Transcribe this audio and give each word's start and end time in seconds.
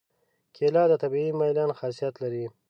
کېله 0.55 0.83
د 0.91 0.93
طبیعي 1.03 1.31
ملین 1.39 1.71
خاصیت 1.79 2.15
لري. 2.23 2.45